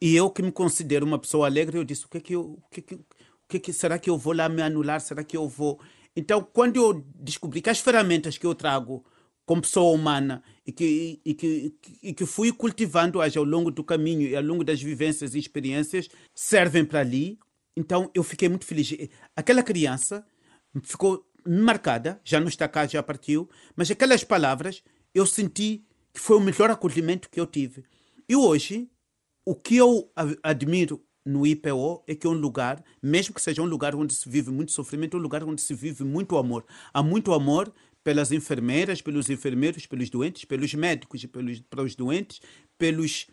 E 0.00 0.16
eu 0.16 0.30
que 0.30 0.42
me 0.42 0.52
considero 0.52 1.06
uma 1.06 1.18
pessoa 1.18 1.46
alegre, 1.46 1.78
eu 1.78 1.84
disse: 1.84 2.06
o 2.06 2.08
que 2.08 2.18
é 2.18 2.20
que 2.20 2.34
eu, 2.34 2.42
o 2.42 2.68
que 2.70 2.80
é 2.80 2.82
que, 2.82 2.94
o 2.94 3.04
que, 3.48 3.56
é 3.56 3.60
que 3.60 3.72
será 3.72 3.98
que 3.98 4.10
eu 4.10 4.18
vou 4.18 4.32
lá 4.32 4.48
me 4.48 4.62
anular? 4.62 5.00
Será 5.00 5.22
que 5.22 5.36
eu 5.36 5.48
vou? 5.48 5.80
Então, 6.14 6.42
quando 6.42 6.76
eu 6.76 7.04
descobri 7.16 7.62
que 7.62 7.70
as 7.70 7.80
ferramentas 7.80 8.36
que 8.36 8.46
eu 8.46 8.54
trago 8.54 9.04
como 9.44 9.62
pessoa 9.62 9.92
humana 9.92 10.42
e 10.66 10.72
que, 10.72 11.20
e 11.24 11.34
que, 11.34 11.74
e 12.02 12.14
que 12.14 12.26
fui 12.26 12.52
cultivando-as 12.52 13.36
ao 13.36 13.44
longo 13.44 13.70
do 13.70 13.82
caminho 13.82 14.28
e 14.28 14.36
ao 14.36 14.42
longo 14.42 14.62
das 14.64 14.80
vivências 14.80 15.34
e 15.34 15.38
experiências 15.38 16.08
servem 16.34 16.84
para 16.84 17.00
ali, 17.00 17.38
então 17.76 18.10
eu 18.14 18.22
fiquei 18.22 18.48
muito 18.48 18.64
feliz. 18.64 18.94
Aquela 19.34 19.62
criança 19.62 20.24
ficou 20.82 21.26
marcada, 21.46 22.20
já 22.24 22.38
não 22.38 22.48
está 22.48 22.68
cá, 22.68 22.86
já 22.86 23.02
partiu, 23.02 23.48
mas 23.74 23.90
aquelas 23.90 24.22
palavras 24.22 24.82
eu 25.14 25.26
senti 25.26 25.84
que 26.12 26.20
foi 26.20 26.36
o 26.36 26.40
melhor 26.40 26.70
acolhimento 26.70 27.28
que 27.30 27.40
eu 27.40 27.46
tive. 27.46 27.84
E 28.28 28.36
hoje, 28.36 28.88
o 29.44 29.54
que 29.54 29.76
eu 29.76 30.10
admiro 30.42 31.02
no 31.24 31.46
IPO 31.46 32.02
é 32.06 32.14
que 32.14 32.26
é 32.26 32.30
um 32.30 32.34
lugar, 32.34 32.82
mesmo 33.02 33.34
que 33.34 33.40
seja 33.40 33.62
um 33.62 33.66
lugar 33.66 33.94
onde 33.94 34.14
se 34.14 34.28
vive 34.28 34.50
muito 34.50 34.72
sofrimento, 34.72 35.16
é 35.16 35.20
um 35.20 35.22
lugar 35.22 35.44
onde 35.44 35.62
se 35.62 35.74
vive 35.74 36.04
muito 36.04 36.36
amor. 36.36 36.64
Há 36.92 37.02
muito 37.02 37.32
amor 37.32 37.72
pelas 38.02 38.32
enfermeiras, 38.32 39.00
pelos 39.00 39.30
enfermeiros, 39.30 39.86
pelos 39.86 40.10
doentes, 40.10 40.44
pelos 40.44 40.74
médicos, 40.74 41.24
pelos, 41.26 41.60
para 41.60 41.82
os 41.82 41.94
doentes, 41.94 42.40
pelos, 42.76 43.28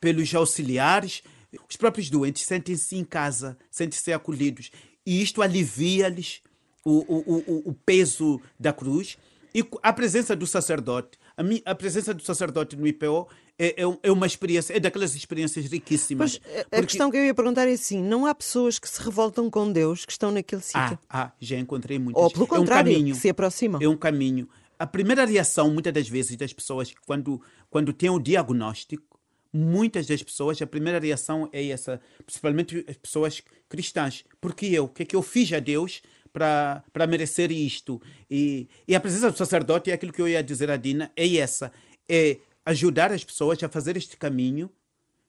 pelos 0.00 0.34
auxiliares. 0.34 1.22
Os 1.68 1.76
próprios 1.76 2.08
doentes 2.08 2.44
sentem-se 2.44 2.96
em 2.96 3.04
casa, 3.04 3.56
sentem-se 3.70 4.12
acolhidos. 4.12 4.70
E 5.06 5.22
isto 5.22 5.42
alivia-lhes 5.42 6.40
o, 6.84 7.00
o, 7.00 7.44
o, 7.46 7.70
o 7.70 7.74
peso 7.74 8.40
da 8.58 8.72
cruz. 8.72 9.18
E 9.54 9.64
a 9.82 9.92
presença 9.92 10.34
do 10.34 10.46
sacerdote 10.46 11.18
a, 11.36 11.42
minha, 11.42 11.62
a 11.64 11.74
presença 11.74 12.14
do 12.14 12.22
sacerdote 12.22 12.76
no 12.76 12.86
IPO 12.86 13.28
é, 13.58 13.82
é, 13.82 13.98
é 14.02 14.12
uma 14.12 14.26
experiência, 14.26 14.76
é 14.76 14.80
daquelas 14.80 15.14
experiências 15.14 15.66
riquíssimas. 15.66 16.40
Mas 16.42 16.56
a 16.56 16.64
porque... 16.64 16.86
questão 16.86 17.10
que 17.10 17.16
eu 17.16 17.24
ia 17.24 17.34
perguntar 17.34 17.68
é 17.68 17.72
assim: 17.72 18.02
não 18.02 18.26
há 18.26 18.34
pessoas 18.34 18.78
que 18.78 18.88
se 18.88 19.00
revoltam 19.02 19.48
com 19.50 19.70
Deus 19.70 20.04
que 20.04 20.12
estão 20.12 20.30
naquele 20.30 20.62
sítio? 20.62 20.98
Ah, 21.08 21.26
ah 21.26 21.32
já 21.40 21.58
encontrei 21.58 21.98
muitas. 21.98 22.22
Ou 22.22 22.30
pelo 22.30 22.46
contrário, 22.46 22.90
é 22.90 22.92
um 22.92 22.96
caminho, 22.96 23.14
que 23.14 23.20
se 23.20 23.28
aproximam. 23.28 23.80
É 23.80 23.88
um 23.88 23.96
caminho. 23.96 24.48
A 24.78 24.86
primeira 24.86 25.24
reação, 25.24 25.70
muitas 25.70 25.92
das 25.92 26.08
vezes, 26.08 26.36
das 26.36 26.52
pessoas, 26.52 26.92
quando, 27.06 27.40
quando 27.70 27.92
têm 27.92 28.10
o 28.10 28.18
diagnóstico, 28.18 29.20
muitas 29.52 30.06
das 30.06 30.20
pessoas, 30.20 30.60
a 30.60 30.66
primeira 30.66 30.98
reação 30.98 31.48
é 31.52 31.68
essa, 31.68 32.00
principalmente 32.26 32.84
as 32.88 32.96
pessoas 32.96 33.40
cristãs. 33.68 34.24
Porque 34.40 34.66
eu? 34.66 34.84
O 34.84 34.88
que 34.88 35.04
é 35.04 35.06
que 35.06 35.14
eu 35.14 35.22
fiz 35.22 35.52
a 35.52 35.60
Deus 35.60 36.02
para 36.34 37.06
merecer 37.08 37.52
isto? 37.52 38.02
E, 38.28 38.68
e 38.88 38.94
a 38.94 39.00
presença 39.00 39.30
do 39.30 39.38
sacerdote, 39.38 39.90
é 39.90 39.94
aquilo 39.94 40.12
que 40.12 40.20
eu 40.20 40.28
ia 40.28 40.42
dizer 40.42 40.68
a 40.68 40.76
Dina, 40.76 41.12
é 41.16 41.36
essa. 41.36 41.72
É 42.08 42.38
ajudar 42.66 43.12
as 43.12 43.22
pessoas 43.22 43.62
a 43.62 43.68
fazer 43.68 43.96
este 43.96 44.16
caminho 44.16 44.68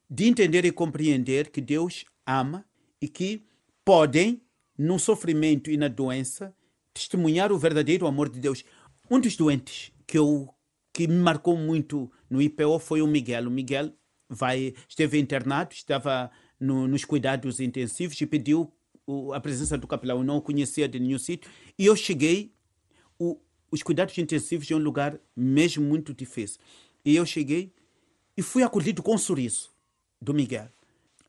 de 0.09 0.25
entender 0.25 0.65
e 0.65 0.71
compreender 0.71 1.51
que 1.51 1.61
Deus 1.61 2.05
ama 2.25 2.65
e 2.99 3.07
que 3.07 3.45
podem, 3.83 4.41
no 4.77 4.97
sofrimento 4.97 5.69
e 5.69 5.77
na 5.77 5.87
doença, 5.87 6.53
testemunhar 6.91 7.51
o 7.51 7.59
verdadeiro 7.59 8.07
amor 8.07 8.27
de 8.27 8.39
Deus. 8.39 8.65
Um 9.09 9.19
dos 9.19 9.35
doentes 9.37 9.91
que 10.07 10.17
eu 10.17 10.49
que 10.91 11.07
me 11.07 11.15
marcou 11.15 11.57
muito 11.57 12.09
no 12.29 12.41
IPO 12.41 12.79
foi 12.79 13.01
o 13.01 13.07
Miguel. 13.07 13.47
O 13.47 13.51
Miguel 13.51 13.91
vai, 14.29 14.73
esteve 14.87 15.19
internado, 15.19 15.73
estava 15.73 16.31
no, 16.57 16.87
nos 16.87 17.03
cuidados 17.03 17.59
intensivos 17.59 18.19
e 18.19 18.25
pediu 18.25 18.71
a 19.33 19.39
presença 19.39 19.77
do 19.77 19.87
capelão. 19.87 20.17
Eu 20.17 20.23
não 20.23 20.41
conhecia 20.41 20.87
de 20.87 20.99
nenhum 20.99 21.19
sítio. 21.19 21.49
E 21.77 21.85
eu 21.85 21.95
cheguei, 21.95 22.53
o, 23.19 23.39
os 23.71 23.83
cuidados 23.83 24.17
intensivos 24.17 24.69
é 24.69 24.75
um 24.75 24.79
lugar 24.79 25.19
mesmo 25.35 25.83
muito 25.83 26.13
difícil. 26.13 26.59
E 27.03 27.15
eu 27.15 27.25
cheguei 27.25 27.71
e 28.35 28.41
fui 28.41 28.63
acolhido 28.63 29.03
com 29.03 29.15
um 29.15 29.17
sorriso 29.17 29.71
do 30.21 30.33
Miguel. 30.33 30.69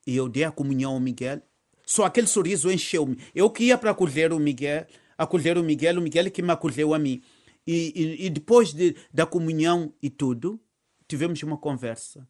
E 0.07 0.17
eu 0.17 0.29
dei 0.29 0.45
a 0.45 0.51
comunhão 0.51 0.93
ao 0.93 1.01
Miguel. 1.01 1.43
Só 1.85 2.05
aquele 2.05 2.27
sorriso 2.27 2.71
encheu-me. 2.71 3.19
Eu 3.35 3.51
que 3.51 3.65
ia 3.65 3.79
para 3.79 3.91
acolher 3.91 4.33
o 4.33 4.39
Miguel, 4.39 4.87
acolher 5.17 5.59
o 5.59 5.63
Miguel, 5.63 5.99
o 5.99 6.03
Miguel 6.03 6.31
que 6.31 6.43
me 6.43 6.51
acolheu 6.51 6.95
a 6.95 6.99
mim. 6.99 7.23
E, 7.67 7.93
e, 7.95 8.27
e 8.27 8.31
depois 8.31 8.73
de, 8.73 8.97
da 9.13 9.27
comunhão 9.27 9.93
e 10.01 10.09
tudo, 10.09 10.61
tivemos 11.09 11.43
uma 11.43 11.57
conversa. 11.57 12.27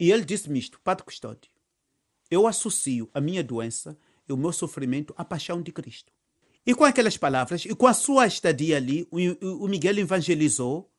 E 0.00 0.10
ele 0.10 0.24
disse-me 0.24 0.58
isto, 0.58 0.80
Padre 0.80 1.04
Custódio, 1.04 1.50
eu 2.30 2.46
associo 2.46 3.08
a 3.12 3.20
minha 3.20 3.42
doença 3.42 3.98
e 4.28 4.32
o 4.32 4.36
meu 4.36 4.52
sofrimento 4.52 5.14
à 5.16 5.24
paixão 5.24 5.62
de 5.62 5.72
Cristo. 5.72 6.12
E 6.66 6.74
com 6.74 6.84
aquelas 6.84 7.16
palavras, 7.16 7.64
e 7.64 7.74
com 7.74 7.86
a 7.86 7.94
sua 7.94 8.26
estadia 8.26 8.76
ali, 8.76 9.08
o, 9.10 9.66
Miguel 9.68 9.98
evangelizou 9.98 10.92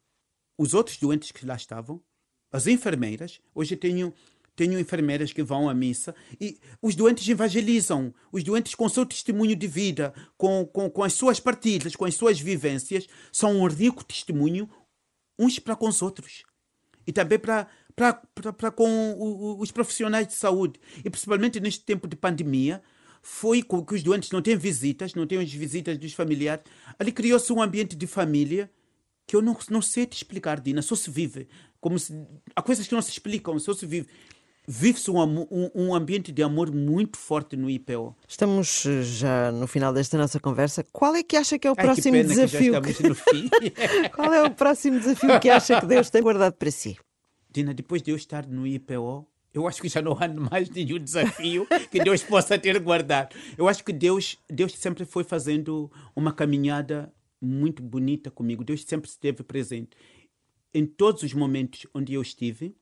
os 0.58 0.74
outros 0.74 0.98
doentes 0.98 1.32
que 1.32 1.46
lá 1.46 1.56
estavam, 1.56 2.02
as 2.52 2.66
enfermeiras. 2.66 3.40
Hoje 3.54 3.76
tenho 3.76 4.14
tenho 4.56 4.78
enfermeiras 4.78 5.32
que 5.32 5.42
vão 5.42 5.70
à 5.70 5.74
missa 5.74 6.14
e 6.42 6.60
os 6.82 6.94
doentes 6.94 7.26
evangelizam. 7.30 8.14
Os 8.30 8.44
doentes, 8.44 8.76
com 8.76 8.90
seu 8.90 9.06
testemunho 9.06 9.56
de 9.56 9.68
vida, 9.68 10.14
com, 10.38 10.66
com, 10.66 10.90
com 10.90 11.02
as 11.02 11.14
suas 11.14 11.40
partilhas, 11.40 11.96
com 11.96 12.04
as 12.04 12.16
suas 12.16 12.42
vivências, 12.42 13.08
são 13.32 13.56
um 13.62 13.68
rico 13.68 14.04
testemunho 14.04 14.70
uns 15.40 15.60
para 15.60 15.78
com 15.78 15.88
os 15.88 16.02
outros. 16.02 16.44
E 17.08 17.14
também 17.14 17.40
para, 17.40 17.70
para, 17.96 18.14
para 18.52 18.70
com 18.70 19.58
os 19.60 19.72
profissionais 19.72 20.28
de 20.28 20.34
saúde. 20.34 20.78
E 21.06 21.10
principalmente 21.10 21.62
neste 21.62 21.86
tempo 21.86 22.06
de 22.06 22.18
pandemia, 22.18 22.84
foi 23.32 23.62
com 23.62 23.86
que 23.86 23.94
os 23.94 24.04
doentes 24.04 24.32
não 24.32 24.42
têm 24.42 24.58
visitas, 24.58 25.14
não 25.14 25.26
têm 25.26 25.38
as 25.40 25.54
visitas 25.54 25.98
dos 25.98 26.14
familiares. 26.14 26.64
Ali 26.98 27.12
criou-se 27.12 27.54
um 27.54 27.62
ambiente 27.62 27.96
de 27.96 28.08
família 28.08 28.70
que 29.26 29.36
eu 29.36 29.42
não, 29.42 29.56
não 29.70 29.82
sei 29.82 30.08
te 30.08 30.18
explicar, 30.18 30.60
Dina, 30.60 30.82
só 30.82 30.96
se 30.96 31.10
vive. 31.12 31.48
Como 31.80 31.98
se, 31.98 32.12
há 32.56 32.62
coisas 32.62 32.88
que 32.88 32.94
não 32.94 33.02
se 33.02 33.12
explicam, 33.12 33.58
só 33.60 33.74
se 33.74 33.86
vive. 33.86 34.10
Vive-se 34.68 35.10
um, 35.10 35.22
um, 35.22 35.72
um, 35.74 35.96
ambiente 35.96 36.32
de 36.32 36.44
amor 36.44 36.74
muito 36.74 37.18
forte 37.18 37.56
no 37.56 37.70
IPO. 37.70 38.16
Estamos 38.28 38.86
eh, 38.86 39.04
já 39.04 39.52
no 39.52 39.68
final 39.68 39.94
desta 39.94 40.18
nossa 40.18 40.40
conversa. 40.40 40.84
Qual 40.92 41.16
é 41.16 41.24
que 41.24 41.38
acha 41.38 41.58
que 41.58 41.68
é 41.68 41.72
o 41.72 41.76
Ai, 41.78 41.86
próximo 41.86 42.18
que 42.18 42.24
desafio? 42.24 42.82
Que... 42.82 44.10
Qual 44.10 44.34
é 44.34 44.44
o 44.44 44.52
próximo 44.52 45.00
desafio 45.00 45.40
que 45.40 45.50
acha 45.50 45.80
que 45.80 45.86
Deus 45.86 46.10
tem 46.10 46.22
guardado 46.22 46.54
para 46.54 46.72
si? 46.72 46.98
Dina, 47.50 47.74
depois 47.74 48.02
de 48.02 48.12
eu 48.12 48.16
estar 48.16 48.46
no 48.48 48.68
IPO, 48.68 49.26
eu 49.54 49.68
acho 49.68 49.82
que 49.82 49.90
já 49.90 50.02
não 50.02 50.14
há 50.14 50.28
mais 50.28 50.70
nenhum 50.70 51.00
desafio 51.00 51.68
que 51.92 52.04
Deus 52.04 52.24
possa 52.24 52.58
ter 52.58 52.80
guardado. 52.80 53.36
Eu 53.58 53.68
acho 53.68 53.84
que 53.84 53.92
Deus, 53.92 54.38
Deus 54.50 54.74
sempre 54.74 55.06
foi 55.06 55.24
fazendo 55.24 55.92
uma 56.16 56.32
caminhada 56.32 57.12
muito 57.42 57.82
bonita 57.82 58.30
comigo. 58.30 58.64
Deus 58.64 58.84
sempre 58.84 59.10
esteve 59.10 59.44
presente. 59.44 59.98
Em 60.74 60.86
todos 60.86 61.24
os 61.24 61.34
momentos 61.34 61.88
onde 61.94 62.14
eu 62.14 62.22
estive, 62.22 62.76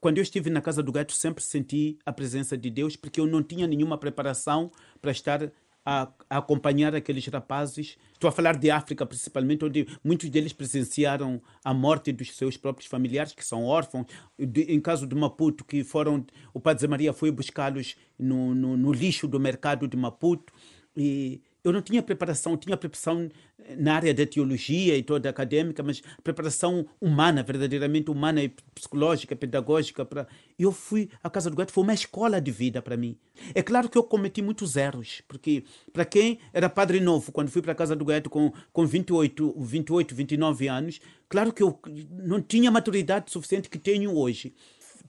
quando 0.00 0.18
eu 0.18 0.22
estive 0.22 0.50
na 0.50 0.60
casa 0.60 0.82
do 0.82 0.92
gato, 0.92 1.12
sempre 1.12 1.42
senti 1.42 1.98
a 2.04 2.12
presença 2.12 2.56
de 2.56 2.70
Deus, 2.70 2.94
porque 2.94 3.18
eu 3.18 3.26
não 3.26 3.42
tinha 3.42 3.66
nenhuma 3.66 3.96
preparação 3.96 4.70
para 5.00 5.10
estar 5.10 5.50
a, 5.86 6.08
a, 6.28 6.38
acompanhar 6.38 6.92
aqueles 6.96 7.24
rapazes. 7.28 7.96
Estou 8.12 8.26
a 8.26 8.32
falar 8.32 8.56
de 8.56 8.68
África, 8.70 9.06
principalmente, 9.06 9.64
onde 9.64 9.86
muitos 10.02 10.28
deles 10.28 10.52
presenciaram 10.52 11.40
a 11.64 11.72
morte 11.72 12.10
dos 12.10 12.36
seus 12.36 12.56
próprios 12.56 12.90
familiares, 12.90 13.32
que 13.32 13.44
são 13.44 13.64
órfãos. 13.64 14.06
De, 14.36 14.62
em 14.62 14.80
caso 14.80 15.06
de 15.06 15.14
Maputo, 15.14 15.64
que 15.64 15.84
foram. 15.84 16.26
O 16.52 16.58
Padre 16.58 16.80
Zé 16.80 16.88
Maria 16.88 17.12
foi 17.12 17.30
buscá-los 17.30 17.94
no, 18.18 18.52
no, 18.52 18.76
no, 18.76 18.92
lixo 18.92 19.28
do 19.28 19.38
mercado 19.38 19.86
de 19.86 19.96
Maputo. 19.96 20.52
E 20.96 21.40
eu 21.66 21.72
não 21.72 21.82
tinha 21.82 22.00
preparação, 22.00 22.56
tinha 22.56 22.76
preparação 22.76 23.28
na 23.76 23.96
área 23.96 24.14
da 24.14 24.24
teologia 24.24 24.96
e 24.96 25.02
toda 25.02 25.28
acadêmica, 25.28 25.82
mas 25.82 26.00
preparação 26.22 26.86
humana, 27.00 27.42
verdadeiramente 27.42 28.08
humana 28.08 28.40
e 28.40 28.54
psicológica, 28.72 29.34
pedagógica. 29.34 30.04
Para... 30.04 30.28
Eu 30.56 30.70
fui 30.70 31.10
à 31.24 31.28
Casa 31.28 31.50
do 31.50 31.56
Gato, 31.56 31.72
foi 31.72 31.82
uma 31.82 31.92
escola 31.92 32.40
de 32.40 32.52
vida 32.52 32.80
para 32.80 32.96
mim. 32.96 33.18
É 33.52 33.64
claro 33.64 33.88
que 33.88 33.98
eu 33.98 34.04
cometi 34.04 34.40
muitos 34.40 34.76
erros, 34.76 35.22
porque 35.26 35.64
para 35.92 36.04
quem 36.04 36.38
era 36.52 36.68
padre 36.68 37.00
novo, 37.00 37.32
quando 37.32 37.50
fui 37.50 37.60
para 37.60 37.72
a 37.72 37.74
Casa 37.74 37.96
do 37.96 38.04
Gato 38.04 38.30
com, 38.30 38.52
com 38.72 38.86
28, 38.86 39.60
28, 39.60 40.14
29 40.14 40.68
anos, 40.68 41.00
claro 41.28 41.52
que 41.52 41.64
eu 41.64 41.80
não 42.12 42.40
tinha 42.40 42.70
maturidade 42.70 43.32
suficiente 43.32 43.68
que 43.68 43.78
tenho 43.78 44.16
hoje. 44.16 44.54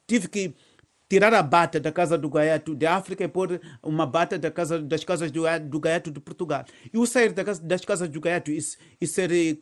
Tive 0.08 0.28
que 0.28 0.56
tirar 1.10 1.34
a 1.34 1.42
bata 1.42 1.80
da 1.80 1.92
casa 1.92 2.18
do 2.18 2.30
gaiato 2.30 2.76
de 2.76 2.86
África 2.86 3.24
e 3.24 3.28
pôr 3.28 3.62
uma 3.82 4.06
bata 4.06 4.38
da 4.38 4.52
casa, 4.52 4.80
das 4.80 5.04
casas 5.04 5.32
do, 5.32 5.44
do 5.70 5.80
gaiato 5.80 6.12
de 6.12 6.20
Portugal. 6.20 6.66
E 6.94 6.98
o 6.98 7.06
sair 7.06 7.32
da 7.32 7.44
casa, 7.44 7.62
das 7.62 7.86
casas 7.86 8.10
do 8.10 8.20
gaiato 8.20 8.52
e, 8.52 8.60
e 9.00 9.08
ser 9.08 9.32
eh, 9.32 9.58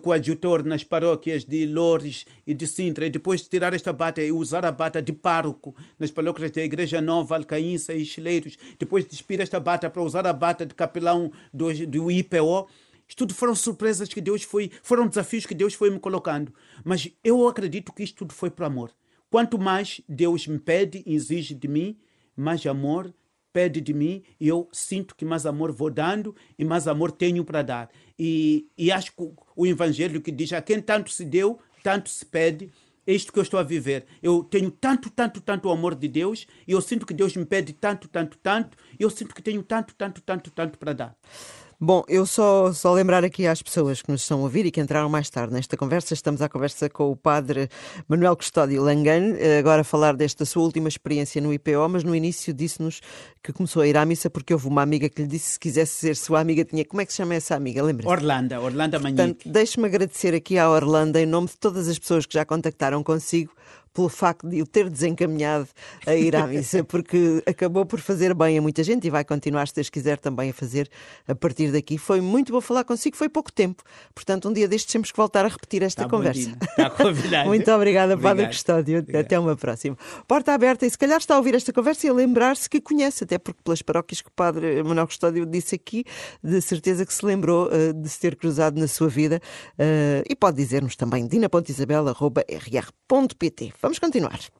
coadjutor 0.00 0.64
nas 0.64 0.84
paróquias 0.84 1.44
de 1.44 1.66
Loures 1.66 2.24
e 2.46 2.54
de 2.54 2.66
Sintra, 2.66 3.06
e 3.06 3.10
depois 3.10 3.42
tirar 3.48 3.74
esta 3.74 3.92
bata 3.92 4.22
e 4.22 4.30
usar 4.30 4.64
a 4.64 4.70
bata 4.70 5.02
de 5.02 5.12
pároco 5.12 5.74
nas 5.98 6.10
paróquias 6.10 6.50
da 6.52 6.62
Igreja 6.62 7.00
Nova, 7.00 7.36
Alcaínça 7.36 7.92
e 7.92 8.04
Chileiros, 8.04 8.56
depois 8.78 9.04
despir 9.04 9.40
esta 9.40 9.58
bata 9.58 9.90
para 9.90 10.02
usar 10.02 10.26
a 10.26 10.32
bata 10.32 10.64
de 10.64 10.74
capelão 10.74 11.32
do, 11.52 11.72
do 11.86 12.10
IPO, 12.10 12.68
isto 13.06 13.18
tudo 13.18 13.34
foram 13.34 13.54
surpresas 13.54 14.08
que 14.08 14.20
Deus 14.20 14.44
foi, 14.44 14.70
foram 14.82 15.06
desafios 15.06 15.44
que 15.44 15.54
Deus 15.54 15.74
foi 15.74 15.90
me 15.90 15.98
colocando. 15.98 16.54
Mas 16.82 17.10
eu 17.22 17.46
acredito 17.46 17.92
que 17.92 18.02
isto 18.02 18.16
tudo 18.16 18.32
foi 18.32 18.50
por 18.50 18.64
amor. 18.64 18.90
Quanto 19.34 19.58
mais 19.58 20.00
Deus 20.08 20.46
me 20.46 20.60
pede, 20.60 21.02
exige 21.04 21.56
de 21.56 21.66
mim, 21.66 21.98
mais 22.36 22.64
amor 22.66 23.12
pede 23.52 23.80
de 23.80 23.92
mim 23.92 24.22
e 24.38 24.46
eu 24.46 24.68
sinto 24.70 25.16
que 25.16 25.24
mais 25.24 25.44
amor 25.44 25.72
vou 25.72 25.90
dando 25.90 26.36
e 26.56 26.64
mais 26.64 26.86
amor 26.86 27.10
tenho 27.10 27.44
para 27.44 27.60
dar. 27.60 27.90
E, 28.16 28.68
e 28.78 28.92
acho 28.92 29.10
que 29.10 29.28
o 29.56 29.66
Evangelho 29.66 30.20
que 30.20 30.30
diz 30.30 30.52
a 30.52 30.62
quem 30.62 30.80
tanto 30.80 31.10
se 31.10 31.24
deu, 31.24 31.58
tanto 31.82 32.10
se 32.10 32.24
pede, 32.24 32.70
é 33.04 33.12
isto 33.12 33.32
que 33.32 33.38
eu 33.40 33.42
estou 33.42 33.58
a 33.58 33.64
viver. 33.64 34.06
Eu 34.22 34.44
tenho 34.44 34.70
tanto, 34.70 35.10
tanto, 35.10 35.40
tanto 35.40 35.68
amor 35.68 35.96
de 35.96 36.06
Deus 36.06 36.46
e 36.64 36.70
eu 36.70 36.80
sinto 36.80 37.04
que 37.04 37.12
Deus 37.12 37.36
me 37.36 37.44
pede 37.44 37.72
tanto, 37.72 38.06
tanto, 38.06 38.38
tanto 38.38 38.78
e 38.96 39.02
eu 39.02 39.10
sinto 39.10 39.34
que 39.34 39.42
tenho 39.42 39.64
tanto, 39.64 39.96
tanto, 39.96 40.22
tanto, 40.22 40.48
tanto 40.52 40.78
para 40.78 40.92
dar. 40.92 41.16
Bom, 41.84 42.02
eu 42.08 42.24
só, 42.24 42.72
só 42.72 42.94
lembrar 42.94 43.24
aqui 43.24 43.46
às 43.46 43.60
pessoas 43.60 44.00
que 44.00 44.10
nos 44.10 44.22
estão 44.22 44.38
a 44.38 44.42
ouvir 44.44 44.64
e 44.64 44.70
que 44.70 44.80
entraram 44.80 45.06
mais 45.10 45.28
tarde 45.28 45.52
nesta 45.52 45.76
conversa, 45.76 46.14
estamos 46.14 46.40
à 46.40 46.48
conversa 46.48 46.88
com 46.88 47.10
o 47.10 47.16
padre 47.16 47.68
Manuel 48.08 48.34
Custódio 48.36 48.82
Langan, 48.82 49.36
eh, 49.36 49.58
agora 49.58 49.82
a 49.82 49.84
falar 49.84 50.16
desta 50.16 50.46
sua 50.46 50.62
última 50.62 50.88
experiência 50.88 51.42
no 51.42 51.52
IPO, 51.52 51.86
mas 51.90 52.02
no 52.02 52.16
início 52.16 52.54
disse-nos 52.54 53.02
que 53.42 53.52
começou 53.52 53.82
a 53.82 53.86
ir 53.86 53.98
à 53.98 54.06
missa 54.06 54.30
porque 54.30 54.54
houve 54.54 54.66
uma 54.66 54.80
amiga 54.80 55.10
que 55.10 55.20
lhe 55.20 55.28
disse 55.28 55.44
que 55.44 55.52
se 55.52 55.60
quisesse 55.60 55.92
ser 55.92 56.16
sua 56.16 56.40
amiga 56.40 56.64
tinha. 56.64 56.86
Como 56.86 57.02
é 57.02 57.04
que 57.04 57.12
se 57.12 57.18
chama 57.18 57.34
essa 57.34 57.54
amiga? 57.54 57.82
Lembra? 57.82 58.08
Orlando, 58.08 58.54
Orlando 58.54 58.98
Manhique. 58.98 59.46
Deixe-me 59.46 59.86
agradecer 59.86 60.34
aqui 60.34 60.56
à 60.56 60.70
Orlando, 60.70 61.18
em 61.18 61.26
nome 61.26 61.48
de 61.48 61.58
todas 61.58 61.86
as 61.86 61.98
pessoas 61.98 62.24
que 62.24 62.32
já 62.32 62.46
contactaram 62.46 63.02
consigo, 63.02 63.52
pelo 63.94 64.08
facto 64.08 64.48
de 64.48 64.60
o 64.60 64.66
ter 64.66 64.90
desencaminhado 64.90 65.68
a 66.04 66.14
ir 66.14 66.34
à 66.34 66.46
missa, 66.48 66.82
porque 66.82 67.42
acabou 67.46 67.86
por 67.86 68.00
fazer 68.00 68.34
bem 68.34 68.58
a 68.58 68.62
muita 68.62 68.82
gente 68.82 69.06
e 69.06 69.10
vai 69.10 69.24
continuar, 69.24 69.68
se 69.68 69.74
Deus 69.74 69.88
quiser, 69.88 70.18
também 70.18 70.50
a 70.50 70.52
fazer 70.52 70.90
a 71.28 71.34
partir 71.34 71.70
daqui. 71.70 71.96
Foi 71.96 72.20
muito 72.20 72.52
bom 72.52 72.60
falar 72.60 72.82
consigo, 72.82 73.16
foi 73.16 73.28
pouco 73.28 73.52
tempo. 73.52 73.84
Portanto, 74.12 74.48
um 74.48 74.52
dia 74.52 74.66
destes 74.66 74.92
temos 74.92 75.12
que 75.12 75.16
voltar 75.16 75.44
a 75.44 75.48
repetir 75.48 75.84
esta 75.84 76.02
Está 76.02 76.10
conversa. 76.10 76.50
Está 76.76 77.44
muito 77.44 77.70
obrigada, 77.70 78.18
Padre 78.18 78.48
Custódio. 78.48 78.98
Obrigado. 78.98 79.24
Até 79.24 79.38
uma 79.38 79.54
próxima. 79.56 79.96
Porta 80.26 80.52
aberta, 80.52 80.84
e 80.84 80.90
se 80.90 80.98
calhar 80.98 81.18
está 81.18 81.34
a 81.34 81.36
ouvir 81.38 81.54
esta 81.54 81.72
conversa 81.72 82.08
e 82.08 82.10
a 82.10 82.12
lembrar-se 82.12 82.68
que 82.68 82.80
conhece, 82.80 83.22
até 83.22 83.38
porque 83.38 83.60
pelas 83.62 83.80
paróquias 83.80 84.20
que 84.20 84.28
o 84.28 84.32
Padre 84.32 84.82
Manuel 84.82 85.06
Custódio 85.06 85.46
disse 85.46 85.76
aqui, 85.76 86.04
de 86.42 86.60
certeza 86.60 87.06
que 87.06 87.14
se 87.14 87.24
lembrou 87.24 87.68
uh, 87.68 87.92
de 87.92 88.08
se 88.08 88.18
ter 88.18 88.34
cruzado 88.34 88.80
na 88.80 88.88
sua 88.88 89.08
vida. 89.08 89.40
Uh, 89.78 90.24
e 90.28 90.34
pode 90.34 90.56
dizer-nos 90.56 90.96
também 90.96 91.28
dina.isabel.rr.pt. 91.28 93.83
Vamos 93.84 94.00
continuar. 94.00 94.54